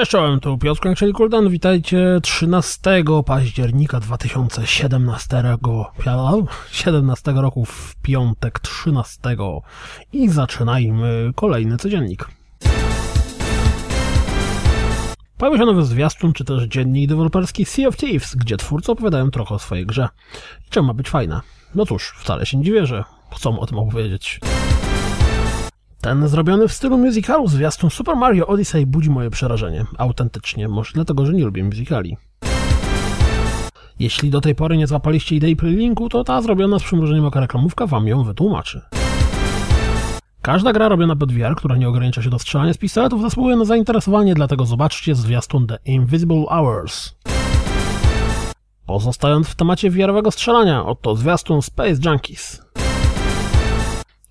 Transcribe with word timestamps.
Cześć, 0.00 0.10
czołem, 0.10 0.40
tu 0.40 0.58
Piotr 0.58 0.80
Kuldan. 1.14 1.48
Witajcie 1.48 2.20
13 2.22 3.04
października 3.26 4.00
2017 4.00 5.42
17 6.70 7.32
roku 7.32 7.64
w 7.64 7.96
piątek 8.02 8.58
13 8.58 9.20
i 10.12 10.28
zaczynajmy 10.28 11.32
kolejny 11.34 11.76
codziennik. 11.76 12.39
Pojawił 15.40 15.58
się 15.58 15.66
nowy 15.66 15.84
zwiastun, 15.84 16.32
czy 16.32 16.44
też 16.44 16.64
dziennik 16.64 17.08
deweloperski 17.08 17.64
Sea 17.64 17.88
of 17.88 17.96
Thieves, 17.96 18.34
gdzie 18.34 18.56
twórcy 18.56 18.92
opowiadają 18.92 19.30
trochę 19.30 19.54
o 19.54 19.58
swojej 19.58 19.86
grze. 19.86 20.08
I 20.66 20.70
czemu 20.70 20.86
ma 20.86 20.94
być 20.94 21.08
fajna? 21.08 21.42
No 21.74 21.86
cóż, 21.86 22.14
wcale 22.18 22.46
się 22.46 22.58
nie 22.58 22.64
dziwię, 22.64 22.86
że 22.86 23.04
chcą 23.34 23.60
o 23.60 23.66
tym 23.66 23.78
opowiedzieć. 23.78 24.40
Ten 26.00 26.28
zrobiony 26.28 26.68
w 26.68 26.72
stylu 26.72 26.98
musicalu 26.98 27.48
zwiastun 27.48 27.90
Super 27.90 28.16
Mario 28.16 28.46
Odyssey 28.46 28.86
budzi 28.86 29.10
moje 29.10 29.30
przerażenie. 29.30 29.84
Autentycznie, 29.98 30.68
może 30.68 30.92
dlatego, 30.94 31.26
że 31.26 31.32
nie 31.32 31.44
lubię 31.44 31.64
musicali. 31.64 32.16
Jeśli 33.98 34.30
do 34.30 34.40
tej 34.40 34.54
pory 34.54 34.76
nie 34.76 34.86
złapaliście 34.86 35.36
idei 35.36 35.56
linku, 35.62 36.08
to 36.08 36.24
ta 36.24 36.42
zrobiona 36.42 36.78
z 36.78 36.82
przymrużeniem 36.82 37.24
oka 37.24 37.40
reklamówka 37.40 37.86
wam 37.86 38.08
ją 38.08 38.24
wytłumaczy. 38.24 38.82
Każda 40.42 40.72
gra 40.72 40.88
robiona 40.88 41.16
pod 41.16 41.32
VR, 41.32 41.56
która 41.56 41.76
nie 41.76 41.88
ogranicza 41.88 42.22
się 42.22 42.30
do 42.30 42.38
strzelania 42.38 42.72
z 42.72 42.78
pistoletów, 42.78 43.22
zasługuje 43.22 43.56
na 43.56 43.64
zainteresowanie, 43.64 44.34
dlatego 44.34 44.66
zobaczcie 44.66 45.14
zwiastun 45.14 45.66
The 45.66 45.78
Invisible 45.84 46.44
Hours. 46.48 47.14
Pozostając 48.86 49.48
w 49.48 49.54
temacie 49.54 49.90
VR-owego 49.90 50.30
strzelania, 50.30 50.86
oto 50.86 51.16
zwiastun 51.16 51.62
Space 51.62 52.10
Junkies. 52.10 52.62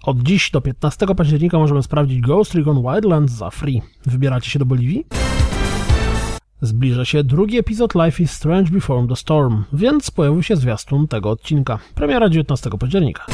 Od 0.04 0.18
dziś 0.18 0.52
do 0.52 0.62
15 0.62 1.08
października 1.08 1.60
możemy 1.60 1.84
sprawdzić 1.84 2.22
Ghost 2.22 2.56
Recon 2.56 2.82
Wildlands 2.82 3.34
za 3.34 3.50
free. 3.50 3.82
Wybieracie 4.06 4.52
się 4.52 4.60
do 4.60 4.66
Boliwii? 4.66 5.06
Zbliża 6.62 7.06
się 7.06 7.24
drugi 7.24 7.58
epizod 7.58 7.96
Life 7.96 8.24
is 8.24 8.32
Strange 8.32 8.72
Before 8.72 9.08
the 9.08 9.16
Storm, 9.16 9.64
więc 9.74 10.12
pojawił 10.12 10.44
się 10.44 10.56
zwiastun 10.56 11.08
tego 11.08 11.30
odcinka. 11.30 11.80
Premiera 11.96 12.30
19 12.30 12.70
października. 12.80 13.26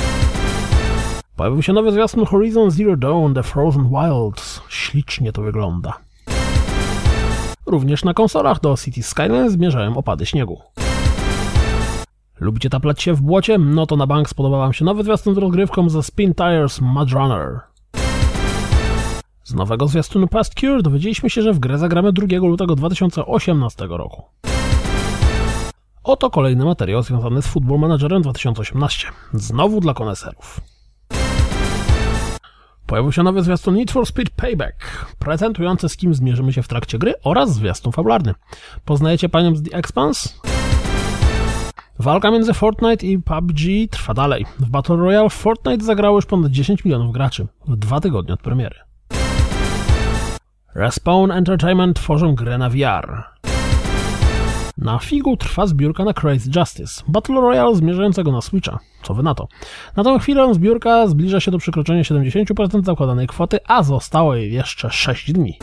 Pojawił 1.36 1.61
się 1.61 1.73
nowy 1.73 1.91
zwiastun 1.91 2.25
Horizon 2.25 2.72
Zero 2.72 2.97
Dawn 2.97 3.33
The 3.33 3.44
Frozen 3.44 3.89
Wilds. 3.89 4.61
Ślicznie 4.69 5.31
to 5.31 5.41
wygląda. 5.41 5.94
Również 7.66 8.03
na 8.03 8.14
konsolach 8.14 8.59
do 8.59 8.78
City 8.78 9.03
Skylines 9.03 9.52
zmierzają 9.52 9.97
opady 9.97 10.25
śniegu. 10.25 10.61
Lubicie 12.39 12.69
taplać 12.69 13.02
się 13.02 13.13
w 13.13 13.22
błocie? 13.22 13.58
No 13.58 13.86
to 13.86 13.95
na 13.95 14.08
bank 14.08 14.30
spodobał 14.30 14.59
wam 14.59 14.73
się 14.73 14.86
nowy 14.86 15.03
zwiastun 15.03 15.36
z 15.36 15.38
rozgrywką 15.38 15.89
ze 15.89 16.03
Spin 16.03 16.33
Tires 16.33 16.81
Mud 16.81 17.11
Runner. 17.11 17.59
Z 19.44 19.53
nowego 19.53 19.88
zwiastunu 19.88 20.28
Past 20.28 20.59
Cure 20.59 20.81
dowiedzieliśmy 20.81 21.30
się, 21.30 21.41
że 21.41 21.53
w 21.53 21.59
grę 21.59 21.78
zagramy 21.78 22.13
2 22.13 22.28
lutego 22.38 22.75
2018 22.75 23.88
roku. 23.89 24.23
Oto 26.03 26.30
kolejny 26.30 26.66
materiał 26.66 27.03
związany 27.03 27.41
z 27.41 27.47
Football 27.47 27.80
Managerem 27.80 28.22
2018. 28.22 29.08
Znowu 29.33 29.81
dla 29.81 29.94
koneserów. 29.94 30.75
Pojawił 32.88 33.11
się 33.11 33.23
nowy 33.23 33.44
zwiastun 33.44 33.75
Need 33.75 33.91
for 33.91 34.05
Speed 34.05 34.31
Payback, 34.36 35.05
prezentujący 35.19 35.89
z 35.89 35.97
kim 35.97 36.14
zmierzymy 36.14 36.53
się 36.53 36.64
w 36.64 36.67
trakcie 36.67 37.00
gry 37.00 37.14
oraz 37.23 37.53
zwiastun 37.53 37.91
fabularny. 37.91 38.33
Poznajecie 38.86 39.30
panią 39.30 39.55
z 39.55 39.64
The 39.64 39.78
Expanse? 39.78 40.30
Walka 42.00 42.31
między 42.31 42.53
Fortnite 42.53 43.06
i 43.06 43.19
PUBG 43.19 43.59
trwa 43.89 44.13
dalej. 44.13 44.45
W 44.59 44.69
Battle 44.69 44.95
Royale 44.95 45.30
Fortnite 45.30 45.86
zagrało 45.86 46.17
już 46.17 46.25
ponad 46.25 46.52
10 46.52 46.85
milionów 46.85 47.13
graczy 47.13 47.47
w 47.68 47.75
dwa 47.75 48.00
tygodnie 48.00 48.34
od 48.34 48.41
premiery. 48.41 48.75
Respawn 50.75 51.31
Entertainment 51.31 51.95
tworzą 51.97 52.35
grę 52.35 52.57
na 52.57 52.69
VR. 52.69 53.34
Na 54.78 55.00
Figu 55.00 55.38
trwa 55.38 55.68
zbiórka 55.68 56.03
na 56.03 56.13
Crazy 56.13 56.50
Justice, 56.56 57.03
Battle 57.08 57.41
Royale 57.41 57.75
zmierzającego 57.75 58.31
na 58.31 58.41
Switcha. 58.41 58.80
Co 59.03 59.13
wy 59.13 59.24
na 59.24 59.36
to? 59.36 59.47
Na 59.96 60.03
tą 60.03 60.19
chwilę 60.19 60.53
zbiórka 60.53 61.08
zbliża 61.08 61.40
się 61.40 61.52
do 61.52 61.58
przekroczenia 61.58 62.03
70% 62.03 62.84
zakładanej 62.84 63.28
kwoty, 63.28 63.59
a 63.68 63.84
zostało 63.84 64.36
jej 64.36 64.53
jeszcze 64.53 64.90
6 64.91 65.31
dni. 65.31 65.59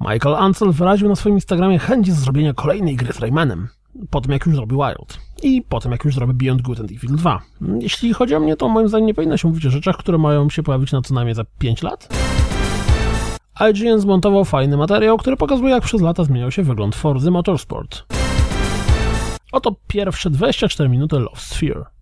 Michael 0.00 0.36
Ansel 0.36 0.72
wyraził 0.72 1.08
na 1.08 1.16
swoim 1.16 1.34
Instagramie 1.34 1.78
chęć 1.78 2.12
zrobienia 2.12 2.54
kolejnej 2.54 2.96
gry 2.96 3.12
z 3.12 3.18
Raymanem 3.18 3.68
po 4.10 4.20
tym 4.20 4.32
jak 4.32 4.46
już 4.46 4.54
zrobi 4.54 4.76
Wild 4.76 5.18
i 5.42 5.62
po 5.62 5.80
tym 5.80 5.92
jak 5.92 6.04
już 6.04 6.14
zrobi 6.14 6.34
Beyond 6.34 6.62
Good 6.62 6.80
and 6.80 6.90
Evil 6.92 7.16
2. 7.16 7.40
Jeśli 7.80 8.12
chodzi 8.12 8.34
o 8.34 8.40
mnie, 8.40 8.56
to 8.56 8.68
moim 8.68 8.88
zdaniem 8.88 9.06
nie 9.06 9.14
powinno 9.14 9.36
się 9.36 9.48
mówić 9.48 9.66
o 9.66 9.70
rzeczach, 9.70 9.96
które 9.96 10.18
mają 10.18 10.50
się 10.50 10.62
pojawić 10.62 10.92
na 10.92 11.02
co 11.02 11.14
najmniej 11.14 11.34
za 11.34 11.44
5 11.58 11.82
lat. 11.82 12.08
IGN 13.60 13.98
zmontował 13.98 14.44
fajny 14.44 14.76
materiał, 14.76 15.18
który 15.18 15.36
pokazuje 15.36 15.70
jak 15.70 15.82
przez 15.82 16.00
lata 16.00 16.24
zmieniał 16.24 16.50
się 16.50 16.62
wygląd 16.62 16.96
Forzy 16.96 17.30
Motorsport. 17.30 18.04
Oto 19.52 19.74
pierwsze 19.86 20.30
24 20.30 20.88
minuty 20.88 21.18
Love 21.18 21.40
Sphere. 21.40 21.97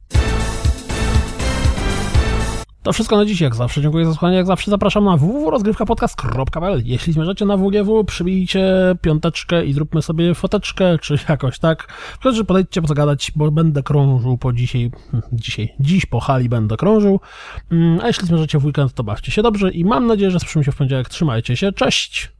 To 2.86 2.92
wszystko 2.92 3.16
na 3.16 3.24
dziś, 3.24 3.40
jak 3.40 3.54
zawsze. 3.54 3.82
Dziękuję 3.82 4.04
za 4.04 4.12
słuchanie. 4.12 4.36
Jak 4.36 4.46
zawsze 4.46 4.70
zapraszam 4.70 5.04
na 5.04 5.16
www.rozgrywkapodcast.pl 5.16 6.82
Jeśli 6.84 7.12
zmierzacie 7.12 7.44
na 7.44 7.56
WGW, 7.56 8.04
przybijcie 8.04 8.94
piąteczkę 9.00 9.66
i 9.66 9.72
zróbmy 9.72 10.02
sobie 10.02 10.34
foteczkę, 10.34 10.98
czy 10.98 11.18
jakoś 11.28 11.58
tak. 11.58 11.88
Proszę, 12.22 12.44
podejdźcie 12.44 12.82
pozagadać, 12.82 13.32
bo 13.36 13.50
będę 13.50 13.82
krążył 13.82 14.38
po 14.38 14.52
dzisiaj, 14.52 14.90
dzisiaj, 15.32 15.74
dziś 15.80 16.06
po 16.06 16.20
hali 16.20 16.48
będę 16.48 16.76
krążył. 16.76 17.20
Mm, 17.70 18.00
a 18.02 18.06
jeśli 18.06 18.26
zmierzacie 18.26 18.58
w 18.58 18.64
weekend, 18.64 18.92
to 18.92 19.04
bawcie 19.04 19.32
się 19.32 19.42
dobrze 19.42 19.70
i 19.70 19.84
mam 19.84 20.06
nadzieję, 20.06 20.30
że 20.30 20.40
słyszymy 20.40 20.64
się 20.64 20.72
w 20.72 20.76
poniedziałek. 20.76 21.08
Trzymajcie 21.08 21.56
się. 21.56 21.72
Cześć! 21.72 22.35